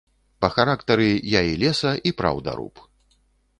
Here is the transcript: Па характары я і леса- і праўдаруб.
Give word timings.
Па 0.45 0.49
характары 0.55 1.09
я 1.33 1.41
і 1.51 1.53
леса- 1.65 1.95
і 2.11 2.17
праўдаруб. 2.25 2.85